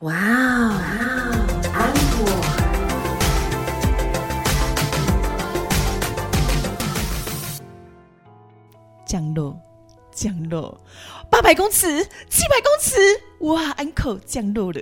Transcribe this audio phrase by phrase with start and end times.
[0.00, 0.80] 哇哦，
[1.74, 2.24] 安果。
[9.04, 9.60] 降落，
[10.10, 10.80] 降落，
[11.28, 12.96] 八百公尺，七百公尺，
[13.40, 14.80] 哇，uncle 降落了，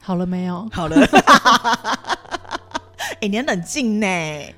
[0.00, 0.68] 好了没有？
[0.72, 0.96] 好了，
[3.22, 4.06] 哎、你要冷静呢，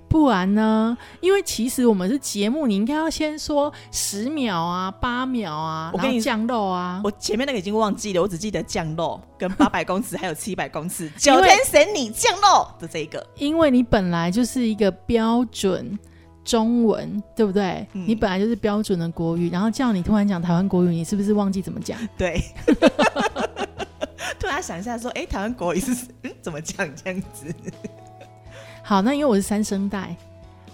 [0.08, 0.96] 不然呢？
[1.20, 6.98] 因为其实我们是节目，你应该要先说十秒啊、八秒啊，我跟你然后降落啊。
[7.04, 15.98] 我前面那个已经忘记了，我只记得降落跟 八百公尺还有七百公尺，九天神你降落的这一个，因为你本来就是一个标准
[16.42, 17.86] 中文，对不对？
[17.92, 21.98] 嗯你本来就是标准的国语，然后叫你突然讲台湾国语，你是不是忘记怎么讲？
[22.17, 22.42] 对。
[24.40, 27.54] 突然想一下，说，哎、台湾国语是嗯怎么讲这样子？
[28.86, 30.14] 好，那因为我是三声带，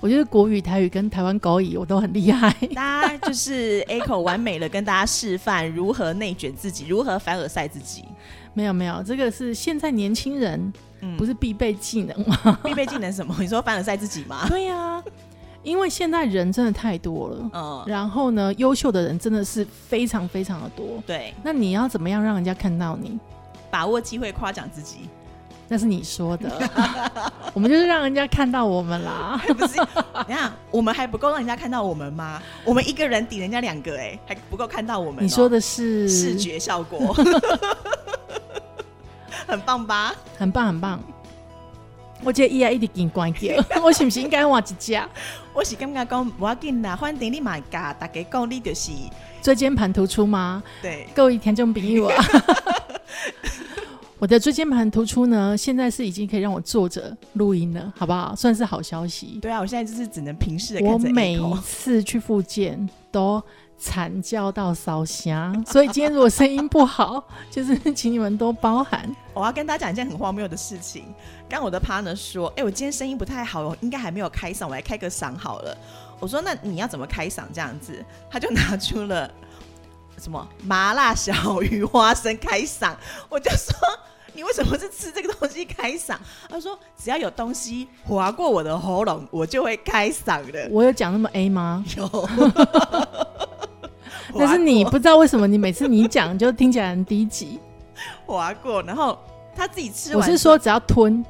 [0.00, 2.52] 我觉得国语、台语跟台湾狗语我都很厉害。
[2.74, 8.04] 大家就是 A 口完美了，跟大家示范如何内卷自己，如何凡尔赛自己。
[8.52, 12.59] 没有没有，这个是现在年轻人嗯不是必备技能吗？
[12.65, 13.32] 必备技能是什么？
[13.38, 14.45] 你说凡尔赛自己吗？
[14.51, 15.01] 对呀、
[15.63, 17.51] 因为现在人真的太多了。
[17.52, 21.01] 嗯，然后呢，优秀的人真的是非常非常的多。
[21.07, 23.16] 对，那你要怎么样让人家看到你？
[23.70, 25.09] 把握机会夸奖自己，
[25.73, 26.51] 那是你说的，
[27.54, 29.40] 我们就是让人家看到我们啦。
[29.54, 29.80] 不是？
[30.26, 32.43] 你看，我们还不够让人家看到我们吗？
[32.65, 37.15] 我们一个人抵人家两个、哎，还不够看到我们哦、你说的是视觉效果，
[39.46, 40.13] 很棒吧？
[40.37, 41.01] 很棒很棒。
[42.24, 45.01] 我觉得伊啊一直给你关掉， 我是不是应该换一只
[45.54, 48.91] 我是感觉讲不要紧啦，反正你买家大家讲，你就是
[49.41, 50.60] 椎间盘突出吗？
[50.82, 52.24] 对，各位听众朋友啊，
[54.21, 58.37] 我的椎间盘突出呢，现在是已经可以让我坐着录音了，好不好？
[58.37, 59.38] 算是好消息。
[59.40, 63.43] 对啊，我现在就是只能平视的我看着每一次去复健都
[63.79, 69.10] 惨叫到烧香，所以今天如果声音不好，就是请你们多包涵。
[69.32, 71.04] 我要跟大家讲一件很荒谬的事情。
[71.48, 75.75] 刚我的 partner 说：“哎、我今天声音不太好，我应该还没有开嗓，我来开个嗓好了。”
[76.21, 79.32] 我说：“那你要怎么开嗓？”这样子，他就拿出了
[80.20, 82.94] 什么麻辣小鱼花生开嗓。
[83.28, 83.75] 我就说
[84.34, 86.16] ：“你为什么是吃这个东西开嗓？”
[86.48, 90.69] 他说：“只要有东西划过我的喉咙，我就会开嗓的。
[90.70, 92.28] 我有讲那么 A 吗？”有，
[94.38, 97.58] 但是你不知道为什么你每次你讲就听起来很低级。
[98.26, 99.19] 划过，然后
[99.56, 101.25] 他自己吃完我，是说只要吞，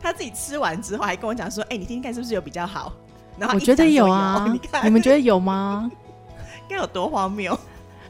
[0.00, 2.92] 他自己吃完之后还跟我讲说：“哎、你听听看是不是有比较好？”
[3.38, 4.58] 然后我觉得有啊 你。
[4.58, 5.90] 看你们觉得有吗？
[6.68, 7.56] 该有多荒谬，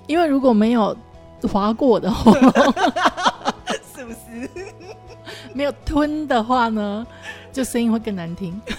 [0.06, 0.96] 因为如果没有
[1.42, 2.52] 划过的喉咙，
[3.94, 4.48] 是不是？
[5.52, 7.06] 没有吞的话呢，
[7.52, 8.60] 就声音会更难听。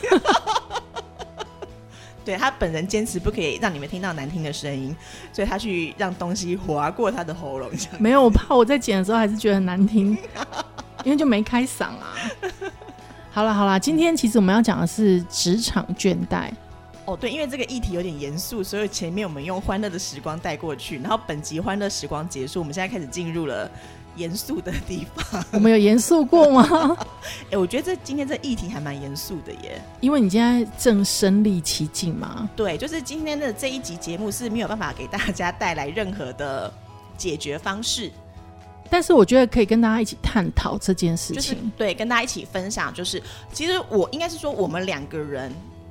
[2.24, 4.94] 对他本人坚持不可以让你们听到难听的声音，
[5.32, 10.18] 所以他去让东西划过他的喉咙，没有，我怕我在剪的时候还是觉得很难听，
[11.06, 12.14] 因为就没开嗓啊。
[13.32, 16.50] 好了好了，今天其实我们要讲的是职场倦怠。
[17.08, 23.72] 哦，对，因为这个议题有点严肃，所以前面我们用欢乐的时光带过去，然后本集欢乐时光结束，我们现在开始进入了
[24.18, 25.42] 严肃的地方。
[25.54, 26.98] 我们有严肃过吗？
[27.50, 29.82] 哎，我觉得这今天这议题还蛮严肃的耶。
[30.02, 32.50] 因为你现在正身历其境嘛。
[32.58, 36.70] 对，就是今天的这一集节目是没有办法给大家带来任何的
[37.18, 38.12] 解决方式，
[38.90, 41.72] 但是我觉得可以跟大家一起探讨这件事就是情。
[41.78, 43.24] 对，跟大家一起分享，就是
[43.54, 45.50] 其实我应该是说，我们两个人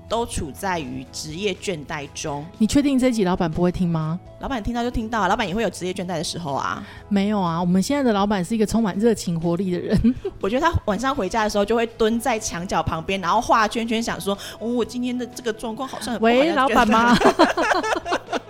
[0.08, 2.44] 都处在于职业倦怠中。
[2.58, 4.18] 你确定这一集老板不会听吗？
[4.40, 6.84] 老板听到就听到，老板也会有职业倦怠的时候啊。
[7.08, 10.14] 没有啊，我们现在的老板是一个充满热情活力的人。
[10.40, 16.86] 我觉得他晚上回家的时候就会蹲在墙角旁边，然后画圈圈，想说：“哦，我今天的这个状况好像很喂，老板？
[16.88, 17.16] 吗？
[17.22, 18.40] 要倦怠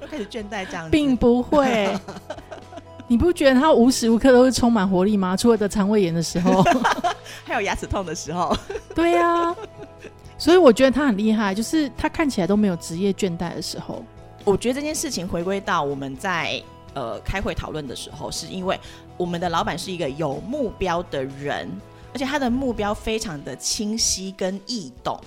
[0.00, 1.92] 就开始倦怠这样子，并不会。
[3.08, 5.36] 你不觉得他无时无刻都是充满活力吗？
[5.36, 6.64] 除了得肠胃炎的时候。
[7.44, 8.54] 还有牙齿痛的时候。
[8.94, 9.54] 对呀、
[10.38, 14.04] 所以我觉得他很厉害，就是他看起来都没有职业倦怠的时候。
[14.44, 16.62] 我觉得这件事情回归到我们在
[16.94, 18.78] 呃开会讨论的时候，是因为
[19.16, 21.68] 我们的老板是一个有目标的人，
[22.12, 25.18] 而且他的目标非常的清晰跟易懂，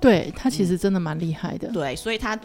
[0.00, 1.68] 对他其实真的蛮厉害的。
[1.72, 2.38] 对，所以他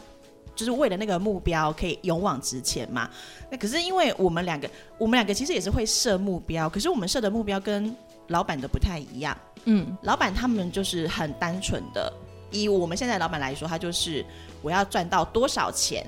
[0.56, 3.10] 就是为了那个目标可以勇往直前嘛。
[3.52, 7.96] 那可是因为我们两个，我们两个其实也是会设目标，可是我们设的目标跟
[8.32, 9.38] 老板的不太一样。
[9.66, 12.12] 嗯，老板他们就是很单纯的，
[12.50, 14.26] 以我们现在老板来说，他就是
[14.64, 16.04] 我要赚到多少钱，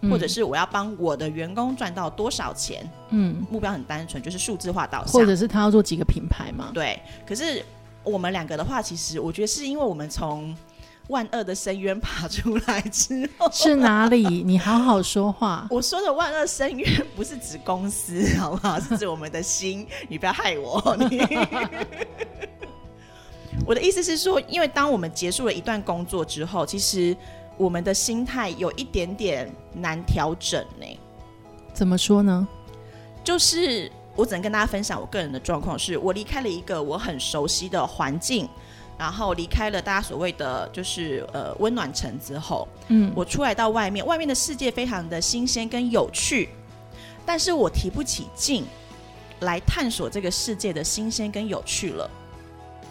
[0.00, 5.12] 嗯或者是我要帮我的员工赚到多少钱，嗯，目标很单纯，就是数字化导向。
[5.12, 6.70] 或者是他要做几个品牌嘛？
[6.72, 7.62] 对，可是
[8.02, 10.56] 我们两个的话，其实我觉得是因为我们从
[11.08, 14.42] 万恶的深渊爬出来之后，是哪里？
[14.42, 15.66] 你好好说话。
[15.72, 18.78] 我说的万恶深渊不是指公司， 好不好？
[18.78, 19.86] 是指我们的心。
[20.08, 20.96] 你不要害我。
[21.08, 21.26] 你
[23.66, 27.16] 我的意思是说，因为当我们结束了一段工作之后，其实
[27.56, 30.86] 我们的心态有一点点难调整呢。
[31.72, 32.46] 怎么说呢？
[33.24, 38.48] 就是我只能跟大家分享我个人的状况，是我离开了一个我很熟悉的环境，
[38.98, 46.48] 然后离开了大家所谓的就是呃温暖城之后，嗯，我出来到外面，外面的世界非常的新鲜跟有趣，
[47.24, 48.66] 但是我提不起劲
[49.40, 52.10] 来探索这个世界的新鲜跟有趣了，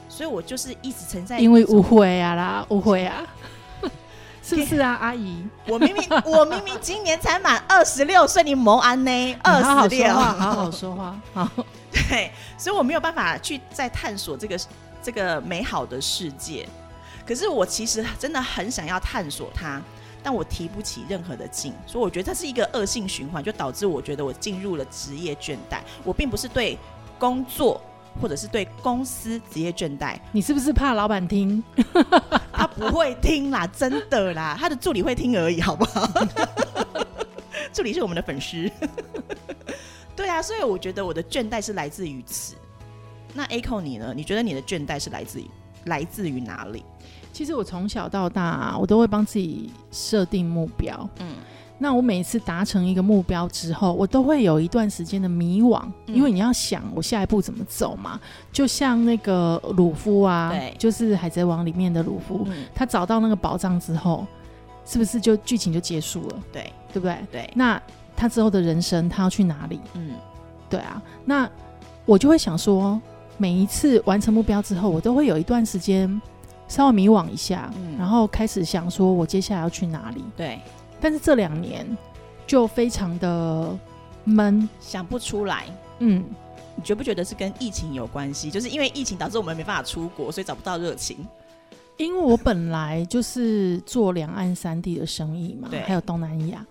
[0.07, 3.27] 所以我就是一直存在因为误会啊啦，误会啊，
[4.41, 5.43] 是不是啊，阿姨？
[5.67, 9.37] 我明明我明明今年才满二十六岁，你谋安呢？
[9.43, 11.19] 二十六，好好说话。
[11.33, 11.49] 好，
[11.91, 14.57] 对，所以我没有办法去再探索这个
[15.01, 16.67] 这个美好的世界。
[17.25, 19.81] 可是我其实真的很想要探索它，
[20.23, 25.79] 但我提不起任何的劲，所以我觉得它是一个恶性循环，就导致我觉得我进入了职业倦怠。
[26.03, 26.77] 我并不是对
[27.19, 27.81] 工作
[28.21, 31.61] 或者是对公司职业倦怠，你是不是怕老板听？
[32.53, 36.09] 他 不会听啦，真的啦，他的助理会听而已，好不好？
[37.73, 38.71] 助理是我们的粉丝，
[40.15, 42.55] 对啊，所以我觉得我的倦怠是来自于此。
[43.37, 44.13] 那 A 扣你呢？
[44.15, 45.45] 你觉得你的倦怠是来自于
[45.85, 46.83] 来自于哪里？
[47.31, 51.07] 其实我从小到大，我都会帮自己设定目标。
[51.19, 51.27] 嗯
[51.79, 58.19] 那我每一次达成一个目标之后，我都会有一段时间的迷惘，嗯因为你要想我下一步怎么走嘛。
[58.51, 64.25] 就像那个鲁夫啊，对就是《海贼王》里面的鲁夫，嗯，他找到那个宝藏之后，
[64.83, 66.43] 是不是就剧情就结束了？
[66.51, 67.15] 对对不对？
[67.31, 67.79] 对，那
[68.15, 69.79] 他之后的人生，他要去哪里？
[69.93, 70.15] 嗯
[70.67, 71.47] 对啊，那
[72.05, 72.99] 我就会想说，
[73.37, 76.21] 每一次完成目标之后，我都会有一段时间
[76.67, 80.23] 稍微迷惘一下，嗯然后开始想说我接下来要去哪里。
[80.35, 80.59] 对，
[80.99, 81.85] 但是这两年
[82.45, 83.77] 就非常的
[84.23, 85.65] 闷，想不出来。
[85.99, 86.23] 嗯，
[86.75, 88.49] 你觉不觉得是跟疫情有关系？
[88.49, 91.17] 就是因为疫情导致我们没办法出国，所以找不到热情。
[91.97, 96.63] 因为我本来就是做两岸三地的生意嘛对，还有东南亚。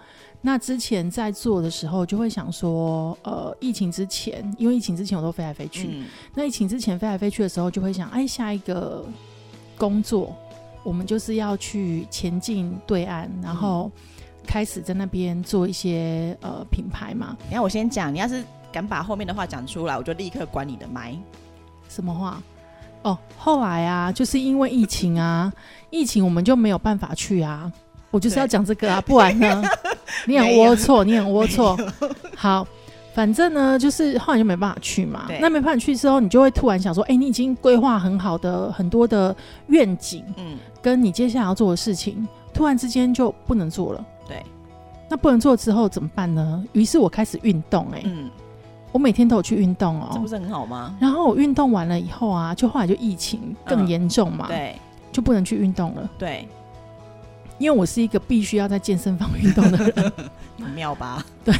[0.47, 6.07] 那之前在做的时候，就会想说，呃，疫情之前，因为疫情之前我都飞来飞去，嗯
[6.37, 9.05] 那疫情之前飞来飞去的时候，就会想，哎，下一个
[9.77, 10.33] 工作，
[10.85, 13.91] 我们就是要去前进对岸，然后
[14.47, 17.37] 开始在那边做一些呃品牌嘛。
[17.49, 21.13] 你看我先讲，你要是敢把后面的话讲出来，我就立刻关你的麦。
[21.89, 22.41] 什么话？
[23.03, 25.53] 哦，后来啊，就是因为疫情啊，
[25.91, 27.73] 疫情我们就没有办法去啊。
[28.13, 29.63] 我就是要讲这个啊，不然呢，
[30.27, 31.93] 你很龌龊，你很龌龊。
[32.37, 32.67] 好，
[33.15, 35.27] 反正呢，就是后来就没办法去嘛。
[35.41, 39.35] 那没办法去之后，你就会突然想说，哎、你已经规划很好的很多的
[39.69, 44.05] 愿景，嗯，跟你接下来要做的事情，突然之间就不能做了。
[44.29, 44.43] 对，
[45.09, 46.65] 那不能做之后怎么办呢？
[46.73, 48.29] 于是我开始运动、哎、嗯，
[48.93, 50.95] 我每天都有去运动哦、这不是很好吗？
[51.01, 54.75] 然后我运动完了以后啊，就后来就疫情更嗯严重嘛，对
[55.13, 56.11] 就不能去运动了。
[56.19, 56.47] 对，
[57.59, 60.13] 因为我是一个必须要在健身房运动的人，
[60.61, 61.25] 很妙吧？
[61.45, 61.55] 对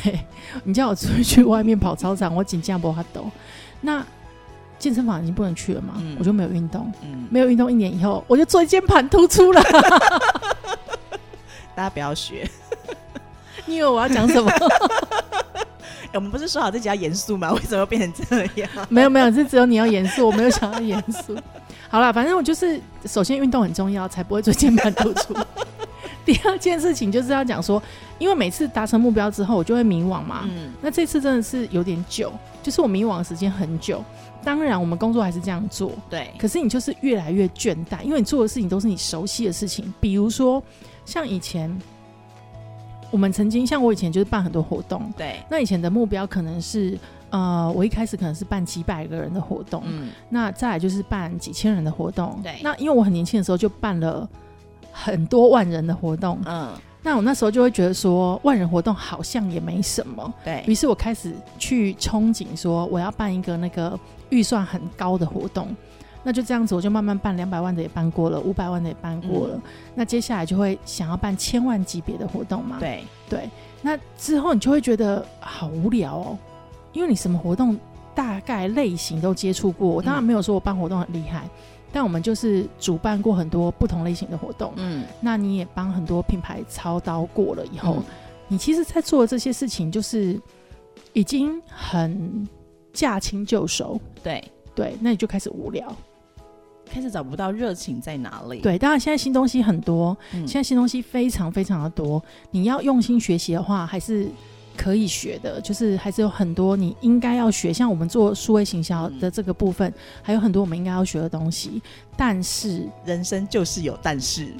[0.65, 3.31] 你叫我出去外面跑操场，我紧张不发抖。
[3.81, 4.05] 那
[4.79, 9.63] 健身房已经不能去了嘛，嗯我就没有运动，嗯，没有运动一年以后，我就椎间盘突出了。
[11.75, 12.49] 大家不要学。
[13.67, 14.51] 你以为我要讲什么？
[14.51, 15.63] 哎
[16.15, 17.53] 我们不是说好自己要严肃吗？
[17.53, 18.71] 为什么会变成这样？
[18.89, 21.37] 没有没有，是只有你要严肃，我没有想要严肃。
[21.89, 25.35] 好了，反正我就是首先运动很重要，才不会椎间盘突出。
[26.27, 27.83] 第二件事情就是要讲说，
[28.19, 30.41] 因为每次达成目标之后，我就会迷惘嘛。
[30.51, 34.05] 嗯，那这次真的是有点久，就是我迷惘的时间很久。
[34.45, 39.93] 当然，我们工作还是这样做，对，可是你就是越来越倦怠，因为你做的事情都是你熟悉的事情。
[40.01, 40.63] 比如说，
[41.05, 41.77] 像以前
[43.11, 46.97] 我们曾经，像我以前就是办很多活动，对，那以前的目标可能是，
[47.31, 52.39] 呃，我一开始可能是办几百个人的活动，嗯，那再来就是办几千人的活动。
[52.43, 54.29] 对那因为我很年轻的时候就办了
[54.99, 56.73] 很多万人的活动，嗯，
[57.03, 60.33] 那我那时候就会觉得说，万人活动好像也没什么。
[60.43, 63.99] 对于对，是我开始去憧憬说，我要办一个那个
[64.31, 65.69] 预算很高的活动。
[66.25, 69.55] 那就这样子，我就慢慢办两百万的也办过了，五百万的也办过了。
[69.55, 69.63] 嗯
[69.95, 72.79] 那接下来就会想要办千万级别的活动嘛？
[72.81, 73.49] 对，对。
[73.81, 76.39] 那之后你就会觉得好无聊哦，
[76.93, 77.79] 因为你什么活动
[78.13, 79.87] 大概类型都接触过。
[79.87, 81.49] 我当然没有说我办活动很厉害，
[81.97, 84.71] 但我们就是主办过很多不同类型的活动。
[84.77, 88.05] 嗯，那你也帮很多品牌操刀过了以后，嗯
[88.49, 90.39] 你其实，在做这些事情，就是
[91.15, 92.47] 已经很
[92.93, 95.91] 驾轻就熟，对，对，那你就开始无聊。
[96.85, 104.29] 开始找不到热情在哪里。，对，当然现在新东西很多，嗯现在新东西非常非常的多，你要用心学习的话，还是
[104.77, 109.93] 可以学的，就是还是有很多你应该要学，像我们做数位行销的这个部分，
[110.23, 111.83] 还有很多我们应该要学的东西。
[112.17, 114.53] 但是人生就是有但是。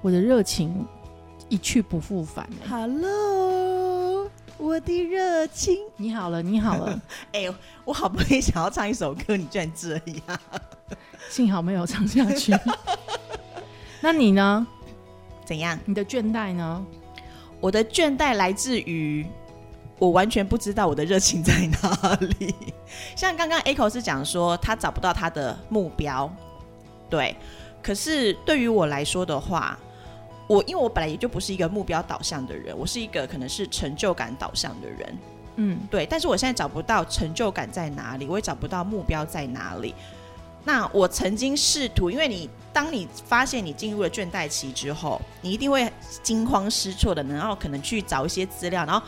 [0.00, 0.86] 我的热情
[1.48, 5.78] 一去不复返、欸 Hello，我的热情。
[5.96, 7.02] 你好了，你好了，
[7.32, 7.52] 哎、
[7.86, 10.40] 我好不容易想要唱一首歌，你居然这样。
[11.30, 12.52] 幸好没有唱下去。
[14.02, 14.66] 那你呢？
[15.46, 15.78] 怎样？
[15.86, 16.84] 你的倦怠呢？
[17.60, 19.26] 我的倦怠来自于
[19.98, 22.54] 我完全不知道我的热情在哪里。
[23.16, 26.30] 像刚刚 Echo 是讲说他找不到他的目标，
[27.08, 27.36] 对。
[27.82, 29.78] 可是对于我来说的话，
[30.46, 35.18] 我因为我本来也就不是一个目标导向的人，我是一个可能是成就感导向的人，
[35.56, 36.06] 嗯，对。
[36.06, 39.94] 但是我现在找不到成就感在哪里，我也找不到目标在哪里。
[40.64, 49.06] 那我曾经试图，因为你当你发现你进入了倦怠期之后，你一定会惊慌失措的，然后可能去找一些资料，然后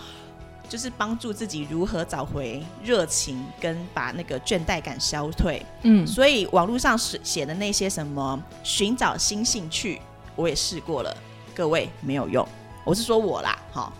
[0.69, 5.65] 就是帮助自己如何找回热情，跟把那个倦怠感消退。
[5.83, 10.01] 嗯，所以网络上写写的那些什么寻找新兴趣，
[10.35, 11.17] 我也试过了，
[11.55, 12.47] 各位没有用。
[12.85, 13.93] 我是说我啦，好。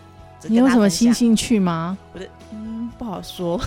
[0.43, 1.97] 你有什么新兴趣吗？
[2.13, 3.59] 我的嗯，不好说。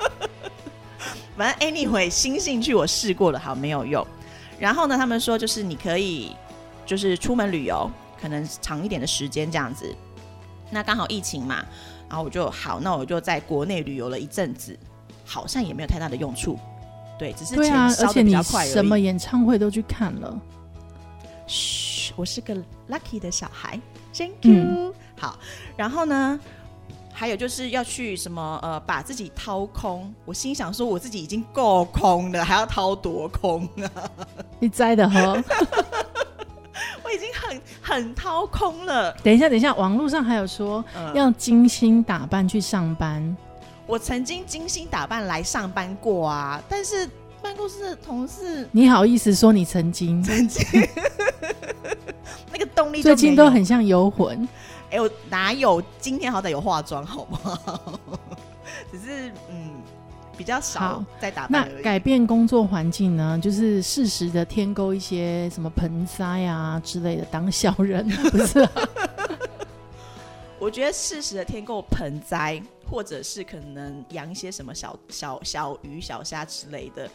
[1.36, 4.04] 反正 anyway，新兴趣我试过了，好没有用。
[4.58, 6.34] 然后呢，他们说就是你可以
[6.86, 9.94] 就是出门旅游，可能长一点的时间这样子。
[10.70, 11.64] 那刚好疫情嘛，
[12.08, 14.78] 然后我就好，那我就在国内旅游了一阵子，
[15.24, 16.58] 好像也没有太大的用处。
[17.18, 18.66] 对，只是对啊，钱烧的而且你比较快。
[18.66, 20.40] 什么演唱会都去看了。
[21.46, 22.54] 嘘，我是个
[22.88, 23.78] lucky 的小孩
[24.14, 25.38] ，Thank you、嗯好，
[25.76, 26.40] 然后呢，
[27.12, 30.14] 还有就是要去什么呃，把自己掏空。
[30.24, 34.10] 我心想说，我自己已经够空了，还要掏多空啊？
[34.60, 35.42] 你栽的呵。
[37.82, 39.12] 很很掏空了。
[39.22, 43.36] 等一下，等一下，网络上还有说嗯，要精心打扮去上班。
[43.86, 47.08] 我曾经精心打扮来上班过啊，但是
[47.42, 50.22] 办公室的同事你好意思说你曾经？
[50.22, 50.64] 曾经
[52.52, 54.48] 那个动力最近都很像游魂。
[54.90, 55.82] 哎、我哪有？
[56.00, 57.98] 今天好歹有化妆，好不好？
[58.90, 59.70] 只是嗯，
[60.40, 61.68] 比较少好在打那。
[61.82, 68.70] 改变工作环境呢，就是适时的添购一些什么盆栽啊之类的当小人， 不是啊、
[70.58, 72.58] 我觉得适时的添购盆栽，
[72.90, 77.06] 或者是可能养一些什么小小小鱼、小虾之类的。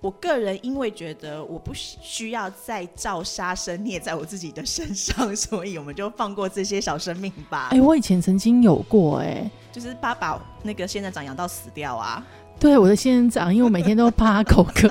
[0.00, 7.70] 我个人因为觉得我不需需要再造杀生孽在我自己的身上，所以我们就放过这些小生命吧。
[7.72, 12.24] 哎、我以前曾经有过哎、就是爸爸那个仙人掌养到死掉啊。
[12.62, 14.88] 对我的仙人掌，因为我每天都怕它口渴，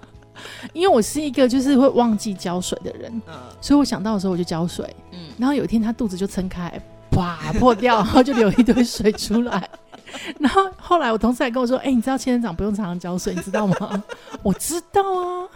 [0.74, 6.70] 因为我是一个就是会忘记浇水的人，嗯所以我想到的时候我就浇水，嗯，然后有一天它肚子就撑开，
[7.10, 9.66] 啪破掉，然后就流一堆水出来。
[10.38, 14.04] 然后后来我同事还跟我说：“哎、你知道仙人掌不用常常浇水，你知道吗？”
[14.42, 15.48] 我知道啊，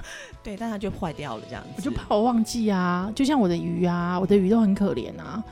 [0.42, 1.70] 对，但它就坏掉了这样子。
[1.76, 3.12] 我就怕我忘记啊。
[3.14, 5.42] 就像我的鱼啊，我的鱼都很可怜啊，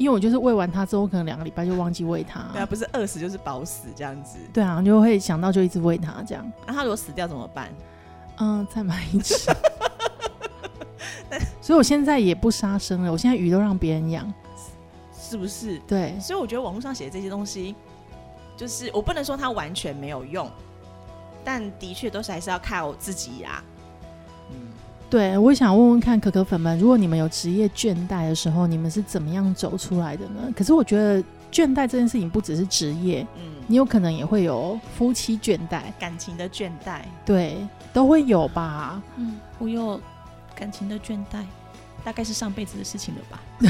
[0.00, 2.40] 因为我就是喂完它之后，可能两个礼拜就忘记喂它。
[2.54, 4.38] 对啊，不是饿死就是饱死这样子。
[4.50, 6.50] 对啊，就会想到就一直喂它这样。
[6.66, 7.68] 那、它如果死掉怎么办？
[8.38, 9.34] 嗯，再买一只。
[11.60, 14.32] 所以我现在也不杀生了，我现在鱼都让别人养。
[15.12, 15.78] 是不是？
[15.86, 17.74] 对，所以我觉得网络上写的这些东西，
[18.56, 20.50] 就是我不能说它完全没有用，
[21.44, 23.62] 但的确都是还是要靠自己啦。
[23.62, 23.69] 嗯，
[25.10, 30.40] 对，我想问问看可可粉们，如果你们有职业倦怠的时候，你们是怎么样走出来的呢？
[30.56, 37.56] 可是我觉得倦怠这件事情不只是职业，嗯，你有可能也会有夫妻倦怠，感情的倦怠，对，
[37.92, 39.02] 都会有吧。
[39.16, 40.00] 嗯，我有
[40.54, 41.42] 感情的倦怠，
[42.04, 43.42] 大概是上辈子的事情了吧。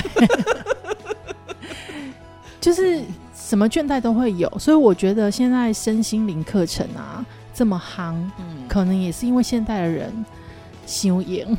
[2.60, 3.02] 就是
[3.34, 10.12] 什么倦怠都会有，所以我觉得现在身心灵课程啊这么夯，嗯，可能也是因为现代的人
[10.90, 11.56] 修营。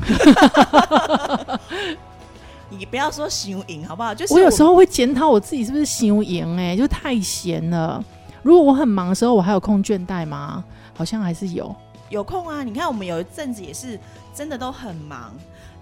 [2.70, 4.14] 你不要说行赢好不好？
[4.14, 8.02] 就是我有时候会检讨我自己是不是修营，哎，就太闲了。
[8.42, 10.64] 如果我很忙的时候，我还有空倦怠吗？
[10.94, 11.74] 好像还是有。
[12.08, 13.98] 有空啊，你看我们有一阵子也是
[14.34, 15.32] 真的都很忙，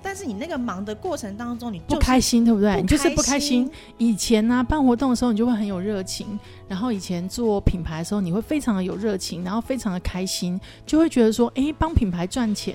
[0.03, 2.75] 但是你那个忙的过程当中，你就是不开心，对不对？
[2.75, 3.73] 不你就是不开心心。。
[3.99, 6.27] 以前呢、办活动的时候，你就会很有热情；
[6.69, 12.75] 然后以前做品牌的时候，你会非常的有热情，然后非常的开心，就会觉得说，哎，帮品牌赚钱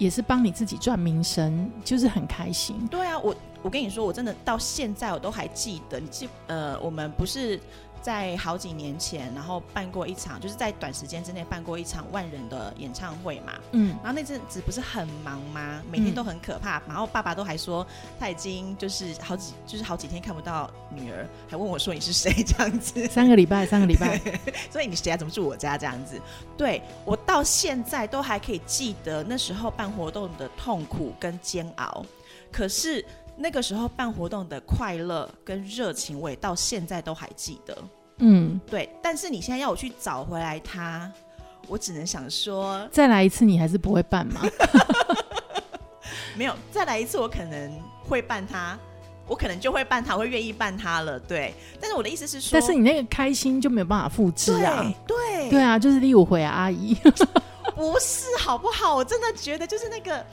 [0.00, 2.74] 也是帮你自己赚名声，就是很开心。
[2.90, 7.60] 对啊，我我跟你说，我真的到现在我都还记得，你记呃，我们不是
[8.02, 13.52] 在好几年前，然后办过一场，就是在短时间之内办过一场万人的演唱会嘛。
[13.72, 15.82] 嗯，然后那阵子不是很忙吗？
[15.90, 16.82] 每天都很可怕。
[16.86, 17.86] 然后爸爸都还说
[18.18, 23.06] 他已经就是好几就是好几天看不到女儿，还问我说你是谁这样子。
[23.06, 24.20] 三个礼拜，三个礼拜，
[24.70, 25.16] 所以你谁啊？
[25.16, 26.20] 怎么住我家这样子？
[26.56, 32.04] 对我到现在都还可以记得那时候办活动的痛苦跟煎熬。
[32.52, 33.04] 可是
[33.40, 37.76] 那个时候办活动的快乐跟热情，我也到现在都还记得。
[38.18, 41.10] 嗯，对，但是你现在要我去找回来它，
[41.66, 44.42] 我只能想说，再来一次你还是不会办吗？
[46.36, 47.72] 没有再来一次，我可能
[48.06, 48.78] 会办它，
[49.26, 51.18] 我可能就会办他，我会愿意办他了。
[51.18, 54.92] 对，但是我的意思是说，但是你那个开心就没有办法复制啊。
[55.06, 56.94] 对对对啊，就是第五回啊，阿姨。
[57.74, 58.94] 不是好不好？
[58.94, 60.24] 我真的觉得就是那个，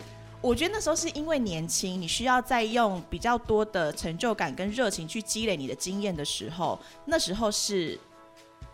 [0.42, 8.00] 我觉得那时候是因为年轻，你需要再用比较多的成就感跟热情去积累你的经验的时候，那时候是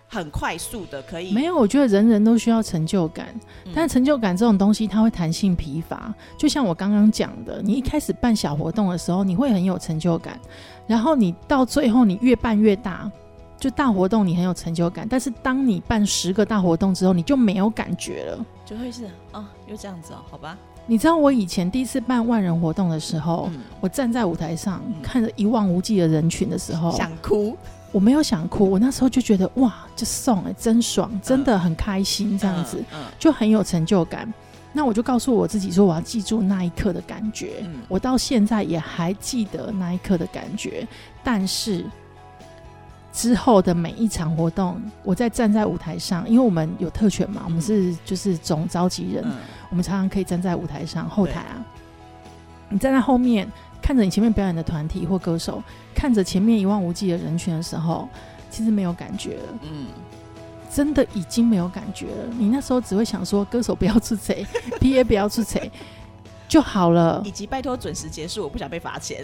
[0.08, 3.34] 很快速的可以没有，我觉得人人都需要成就感，
[3.66, 6.14] 嗯但成就感这种东西它会弹性疲乏。
[6.38, 10.40] 就像我刚刚讲的，你一开始办小活动的时候，你会很有成就感，
[10.86, 13.10] 然后你到最后你越办越大，
[13.58, 18.46] 就大活动你很有成就感，但是当你办十个大活动之后，你就没有感觉了。
[18.66, 25.02] 就会是哦，又这样子哦，好吧，你知道我以前第一次办万人活动的时候，嗯，我站在舞台上嗯。
[25.02, 27.58] 看着一望无际的人群的时候，想哭。
[27.92, 33.06] 我没有想哭，我那时候就觉得哇，这送哎、真爽，真的很开心，这样子、嗯。
[33.18, 34.32] 就很有成就感。
[34.74, 37.58] 那我就告诉我自己说，我要记住那一刻的感觉。
[37.62, 37.76] 嗯。
[37.88, 40.88] 我到现在也还记得那一刻的感觉，
[41.24, 41.86] 但是
[43.14, 49.38] 之后的每一场活动，我在站在舞台上，因为我们有特权嘛，我们是就是总召集人，嗯
[49.70, 51.64] 我们常常可以站在舞台上后台啊，
[52.70, 53.48] 你站在后面
[53.82, 55.62] 看着你前面表演的团体或歌手，
[55.94, 58.10] 看着前面一望无际的人群的时候，
[58.50, 59.88] 其实没有感觉了，嗯，
[60.72, 62.26] 真的已经没有感觉了。
[62.38, 64.46] 你那时候只会想说，歌手不要出贼，
[64.82, 65.72] PA 不要出贼
[66.48, 67.30] 就好了以。
[67.30, 69.24] 及拜托准时结束，我不想被罚钱。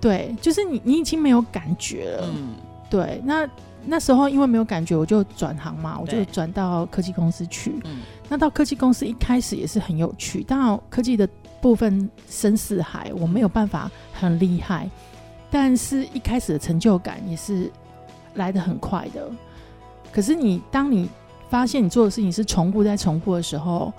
[0.00, 2.26] 对，就是你你已经没有感觉了。
[2.26, 2.56] 嗯
[2.92, 3.48] 对，那
[3.86, 7.80] 那时候因为没有感觉，我就转行嘛，我就转到科技公司去。
[7.84, 11.28] 嗯那到科技公司一开始也是很有趣，当然科技的
[11.60, 14.88] 部分深似海，我没有办法很厉害，
[15.50, 17.70] 但是一开始的成就感也是
[18.34, 19.30] 来的很快的。
[20.12, 21.08] 可是你当你
[21.50, 23.92] 发现你做的事情是重复在重复的时候，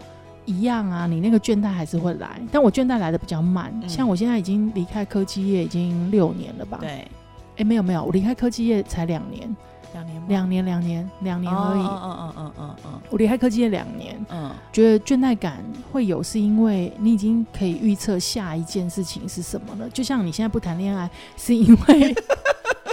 [0.46, 3.72] 一样啊，你那个倦怠还是会来，但我倦怠来的比较慢。
[3.84, 6.80] 嗯像我现在已经离开科技业已经六年了吧？
[6.82, 7.08] 对，
[7.58, 9.56] 哎，没有没有，我离开科技业才两年，
[9.94, 11.82] 两年吗两年两年两年而已。
[11.82, 19.90] 嗯嗯嗯嗯嗯嗯我离开科技业两年，嗯觉得倦怠感会有，是因为你已经可以预测下一件事情是什么了。
[19.90, 22.16] 就像你现在不谈恋爱，是因为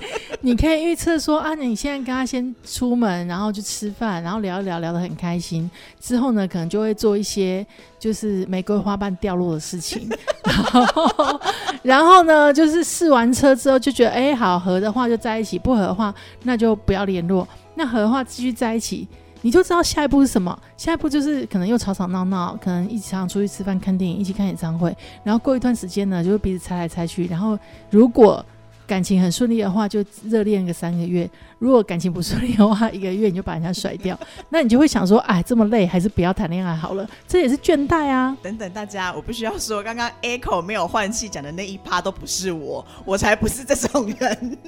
[0.43, 5.71] 你可以预测说啊，你现在跟他先出门，然后就吃饭，然后聊一聊，聊得很开心。
[6.01, 7.67] 之后呢，可能就会做一些
[7.99, 10.09] 就是玫瑰花瓣掉落的事情。
[10.45, 11.41] 然后，
[11.83, 17.47] 然后呢，就是试完车之后就觉得，哎、好合的话就在一起，不合的话那就不要联络。
[17.75, 19.07] 那合的话继续在一起，
[19.43, 20.59] 你就知道下一步是什么。
[20.77, 24.97] 下一步就是可能又吵吵闹闹，可能一起常常出去吃饭、看电影，一起看演唱会。
[25.23, 27.27] 然后过一段时间呢，就会彼此猜来猜去。
[27.27, 27.59] 然后
[27.91, 28.45] 如果
[28.91, 31.25] 感情很顺利的话，就热恋个三个月；
[31.61, 34.19] 如果感情不顺利的话，一个月你就把人家甩掉。
[34.51, 37.09] 那你就会想说，哎，这么累，还是不要谈恋爱好了。
[37.29, 38.37] 这也是倦怠啊。
[38.43, 44.59] 等等，大家，我必须要说，刚刚 Echo 没有换气讲的那一趴都不是我，我才不是这种人。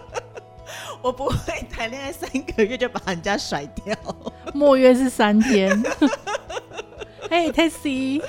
[1.00, 3.96] 我不会谈恋爱三个月就把人家甩掉。
[4.52, 5.82] 莫约是三天。
[7.30, 8.22] 嘿 t e s s y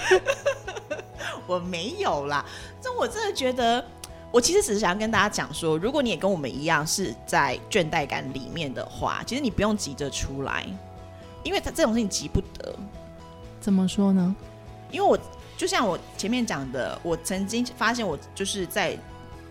[1.45, 2.45] 我没有啦。
[2.81, 3.83] 这我真的觉得，
[4.31, 10.65] 我其实只是想要跟大家讲说，如果你也跟我们一样是在倦怠感里面的话，其实你不用急着出来，
[11.43, 12.75] 因为它这种事情急不得。
[13.61, 14.35] 怎么说呢？
[14.91, 15.17] 因为我
[15.57, 18.97] 就像我前面讲的，我曾经发现我就是在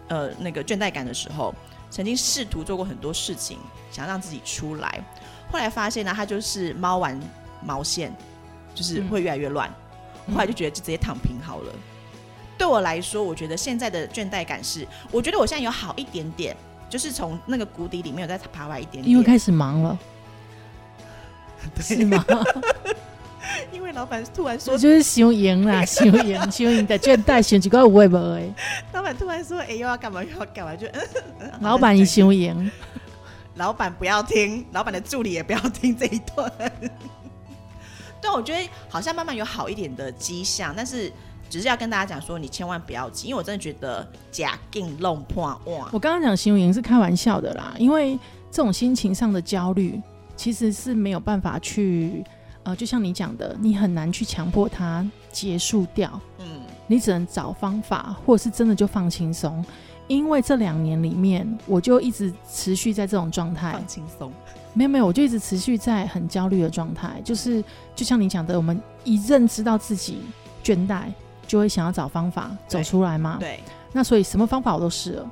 [0.08, 1.54] 呃那个倦怠感的时候，
[1.90, 3.58] 曾经试图做过很多事情，
[3.90, 5.02] 想让自己出来。
[5.50, 7.18] 后来发现呢，它就是猫玩
[7.64, 8.14] 毛线，
[8.74, 9.68] 就是会越来越乱。
[9.70, 11.72] 嗯后来就觉得就直接躺平好了。
[12.58, 16.56] 对我来说，我觉得现在的倦怠感是，我觉得我现在有好一点点，
[16.88, 19.08] 就是从那个谷底里面有再爬回来一点点。
[19.10, 19.98] 因为开始忙了，
[21.80, 22.24] 是吗？
[23.70, 28.48] 因为老板突然说我，就是休赢啦， 休赢，休赢的倦怠，选几个五位不哎，
[28.92, 31.02] 老板突然说，哎、又要干嘛又要干嘛，就嗯，
[31.40, 32.70] 嗯老板一休赢，
[33.54, 36.50] 老板不要听，老板的助理也不要听这一段。
[38.20, 41.12] 对，我觉得好像慢慢有好一点的迹象，但是
[41.48, 48.18] 只是要跟大家讲说，你千万不要急，因为我真的觉得假劲弄破哇，我刚刚讲形容营是开玩笑的啦，因为
[48.50, 50.00] 这种心情上的焦虑，
[50.36, 52.24] 其实是没有办法去，
[52.62, 56.62] 呃，就像你讲的，你很难去强迫它结束掉，嗯。
[56.88, 59.64] 你只能找方法，或者是真的就放轻松。
[60.06, 64.32] 因为这两年里面，我就一直持续在这种状态，放轻松，
[64.72, 67.60] 没有没有，我就一直持续在很焦虑的状态，就是
[67.96, 70.18] 就像你讲的，我们一认知到自己
[70.62, 71.06] 倦怠，
[71.46, 73.36] 就会想要找方法走出来嘛。
[73.40, 73.60] 对，
[73.92, 75.30] 那所以什么方法我都试了，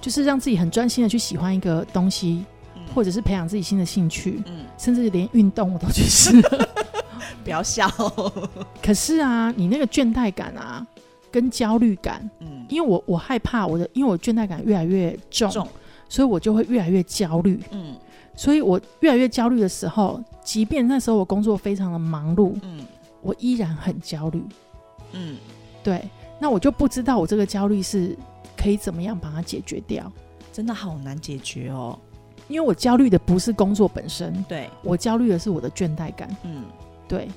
[0.00, 2.82] 就是让自己很专心的去喜欢一个东西，嗯。
[2.94, 6.68] 或者是培养自己新的兴趣，嗯，甚至连运动我都去试了。
[7.44, 7.88] 不要笑，
[8.82, 10.86] 可是啊，你那个倦怠感啊，
[11.30, 15.66] 跟焦虑感，嗯，因为我我害怕我的，因为我倦怠感越来越重，重，
[16.08, 17.60] 所以我就会越来越焦虑。
[17.70, 17.96] 嗯。
[18.34, 22.86] 所以我越来越焦虑的时候，即便那时候我工作非常的忙碌，嗯。
[23.20, 24.42] 我依然很焦虑。
[25.12, 25.36] 嗯，
[25.82, 26.02] 对，
[26.38, 28.16] 那我就不知道我这个焦虑是
[28.56, 30.10] 可以怎么样把它解决掉，
[30.52, 31.98] 真的好难解决哦。
[32.48, 36.28] 因为我焦虑的不是工作本身，对，我焦虑的是我的倦怠感。
[36.42, 36.64] 嗯，
[37.08, 37.28] 对，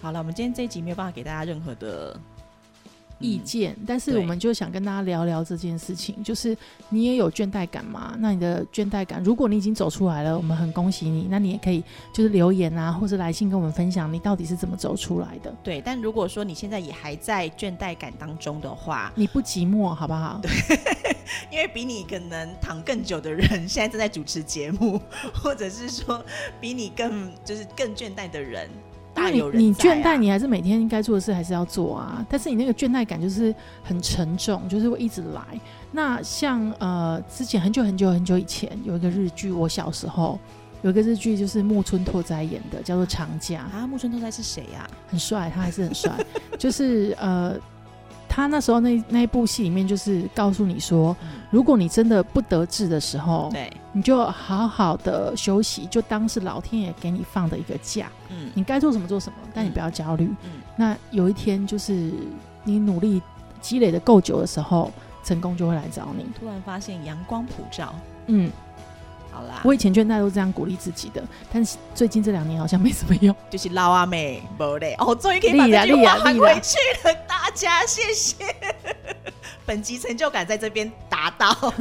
[0.00, 2.18] 好了，我们今天这一集没有办法给大家任何的
[3.18, 6.56] 意，见，但是我们就想跟大家聊聊这件事情，就是
[6.88, 8.14] 你也有倦怠感吗？
[8.18, 11.26] 那你的倦怠感，如果你已经走出来了，我们很恭喜你。
[11.30, 15.50] 那你也可以就是留言啊，或者来信跟我们分享你到底是怎么走出来的。
[15.50, 15.80] 嗯对。
[15.80, 20.40] 但如果说你现在也还在倦怠感当中的话，你不寂寞，好不好？
[20.42, 20.50] 对
[21.50, 25.00] 因为比你可能躺更久的人，现在正在主持节目，
[25.34, 26.24] 或者是说
[26.60, 28.70] 比你更就是更倦怠的人，
[29.16, 35.42] 大因为有人你你倦怠，你还是每天应该做的事还是要做啊，但是你那个倦怠感就是很沉重，就是会一直来。
[35.90, 40.38] 那像呃，之前很久很久很久以前有一个日剧，我小时候
[40.82, 46.12] 有一个日剧就是木村拓哉演的，叫做《长假》，啊，木村拓哉是谁呀、很帅，他还是很帅。
[46.58, 47.56] 就是呃，
[48.36, 58.10] 他那时候那那一部戏里面就是告诉你说，嗯，如果你真的不得志的时候，对，你就好好的休息，就当是老天爷给你放的一个假。
[58.28, 58.50] 嗯。
[58.52, 59.72] 你该做什么做什么，但你嗯。
[59.72, 60.26] 不要焦虑。
[60.44, 60.50] 嗯。
[60.76, 62.12] 那有一天就是
[62.62, 63.22] 你努力
[63.62, 64.92] 积累的够久的时候，
[65.24, 66.26] 成功就会来找你。
[66.38, 67.94] 突然发现阳光普照，
[68.26, 68.52] 嗯，
[69.32, 73.34] 好啦，我以前倦怠都这样鼓励自己的，但是最近这两年好像没什么用。
[73.48, 76.76] 就是老阿妹，不嘞，哦，终于可以把这句话喊厉害厉害回去
[77.08, 77.25] 了，大
[77.56, 78.36] 家谢谢。
[79.66, 81.74] 本集成就感在这边达到，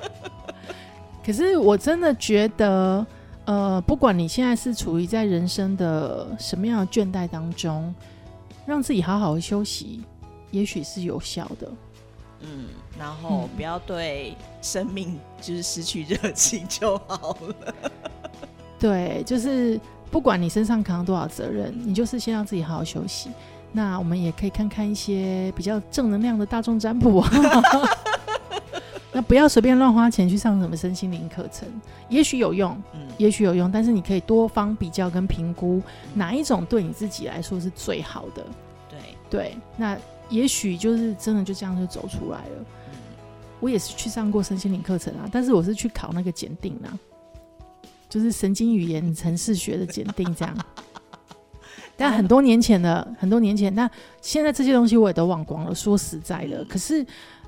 [1.24, 3.06] 可是我真的觉得，
[3.46, 7.94] 呃，不管你现在是处于在人生的什么样的倦怠当中，
[8.66, 10.02] 让自己好好的休息，
[10.50, 11.70] 也许是有效的。
[12.40, 12.66] 嗯，
[12.98, 17.74] 然后嗯不要对生命就是失去热情就好了。
[18.78, 19.80] 对，就是
[20.10, 23.30] 不管你身上扛多少责任，你就是先让自己好好休息。
[23.72, 27.30] 那我们也可以看看一些比较正能量的大众占卜啊。
[29.12, 31.68] 那不要随便乱花钱去上什么身心灵课程，
[32.08, 35.82] 也许有用，嗯，也许有用，但是你可以多方比较跟评估
[36.14, 38.46] 哪一种对你自己来说是最好的。
[38.88, 38.98] 对，
[39.30, 42.56] 对，那也许就是真的就这样就走出来了。
[42.58, 42.64] 嗯
[43.60, 46.94] 我也是去上过身心灵课程啊，但是我是去考那个检定啊，
[48.08, 50.56] 就是神经语言程式学的检定这样。
[52.00, 53.90] 但很多年前的，很多年前，那
[54.22, 55.74] 现在这些东西我也都忘光了。
[55.74, 57.04] 说实在的，可是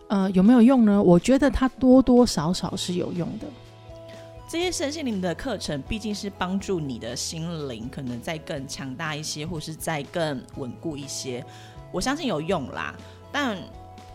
[0.09, 1.01] 呃，有没有用呢？
[1.01, 3.47] 我觉得它多多少少是有用的。
[4.49, 11.45] 这些身心灵的课程毕竟是帮助你的心灵可能再更强大一些，或是再更稳固一些。
[11.93, 12.93] 我相信有用啦，
[13.31, 13.57] 但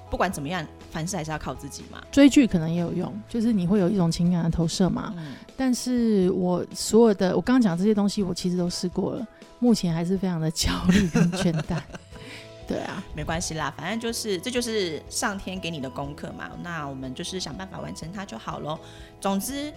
[0.10, 2.02] 不管怎么样，凡事还是要靠自己嘛。
[2.12, 5.14] 追剧可能也有用，就是你会有一种情感的投射嘛。
[5.18, 9.28] 嗯，但是我所有的我刚刚讲这些东西，我其实都试过了，
[9.60, 11.80] 目前还是非常的焦虑跟倦怠。
[12.68, 16.50] 对啊，没关系啦，反正就是这就是上天给你的功课嘛。
[16.64, 18.80] 那我们就是想办法完成它就好喽。
[19.22, 19.72] 总之，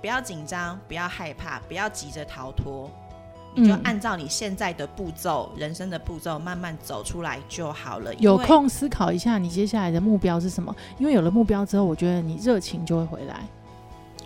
[0.00, 2.90] 不要紧张，不要害怕，不要急着逃脱，
[3.54, 8.14] 你就嗯按照你现在的步骤、人生的步骤慢慢走出来就好了。
[8.14, 13.46] 有空思考一下你接下来的目标是什么，因为有了目标之后，我觉得你热情就会回来。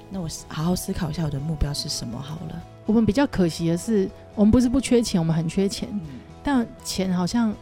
[0.09, 2.63] 那我好好思考一下我的目标是什么好了。
[2.85, 7.53] 我们比较可惜的是，我们不是不缺钱，我们很缺钱，嗯，但钱好像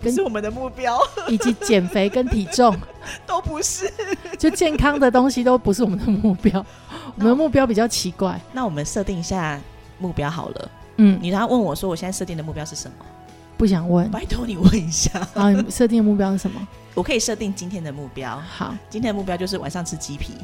[0.00, 2.76] 不是我们的目标，以及减肥跟体重，
[3.26, 3.90] 都不是。
[4.38, 6.64] 就健康的东西都不是我们的目标。
[7.16, 8.38] 我们的目标比较奇怪。
[8.52, 9.58] 那我们设定一下
[9.98, 10.70] 目标好了。
[10.96, 13.04] 嗯，你然后问我说，我现在设定的目标是什么？
[13.56, 14.10] 不想问。
[14.10, 15.10] 拜托你问一下。
[15.34, 16.66] 啊，你设定的目标是什么？
[16.94, 18.40] 我可以设定今天的目标。
[18.48, 20.34] 好，今天的目标就是晚上吃鸡皮。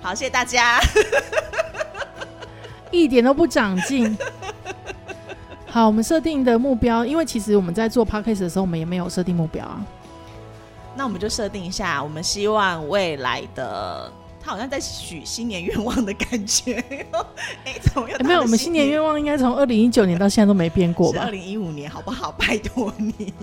[0.00, 0.80] 好，谢谢大家。
[2.90, 4.16] 一点都不长进。
[5.66, 9.84] 好，我们设定的目标，因为其实我们在做 podcast 的时候，我们也没有设定目标啊。
[10.96, 14.10] 那我们就设定一下，我们希望未来的
[14.48, 16.82] 他好像在许新年愿望的感觉。
[17.66, 21.30] 哎、怎么又、欸没有，我们新年愿望应该从二零一九年到现在都没变过吧是二？
[21.30, 22.32] 零一五年，好不好？
[22.32, 23.34] 拜托你，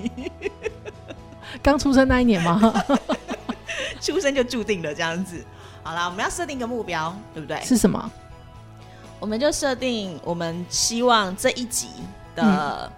[1.62, 2.74] 刚出生那一年吗？
[4.02, 5.46] 出生就注定了这样子。
[5.84, 7.62] 好啦，我们要设定一个目标，对不对？
[7.62, 8.12] 是什么？
[9.20, 11.90] 我们就设定我们希望这一集
[12.36, 12.92] 的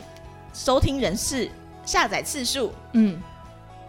[0.54, 1.50] 收听人次、
[1.86, 3.22] 下载次数嗯，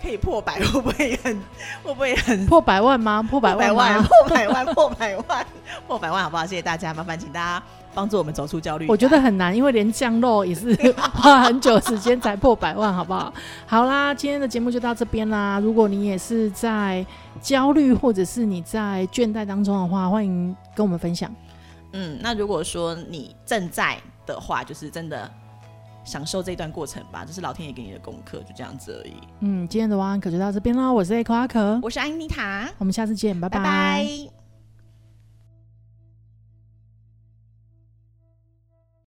[0.01, 1.37] 可以破百，会不会很？
[1.83, 2.47] 会不会很？
[2.47, 3.23] 破百万吗？
[3.23, 4.09] 破百万破百万，吗？
[4.09, 5.47] 破百万， 破百万，
[5.87, 6.47] 破百万，好不好？
[6.47, 7.63] 谢谢大家，麻烦请大家
[7.95, 8.87] 帮助我们走出焦虑。
[8.89, 10.75] 我觉得很难，因为连降肉也是
[11.15, 13.33] 花很久时间才破百万，好不好？
[13.67, 15.59] 好啦，今天的节目就到这边啦。
[15.59, 17.05] 如果你也是在
[17.41, 21.31] 焦虑或者是你在倦怠当中的话，欢迎跟我们分享。
[21.93, 25.29] 嗯，那如果说你正在的话，就是真的
[26.09, 29.13] 享受这段过程吧，这是老天爷给你的功课，就这样子而已。
[29.41, 30.91] 嗯，今天的晚安可就到这边啦。
[30.91, 34.38] 我是 A 可阿可，我是安妮塔，我们下次见，拜拜拜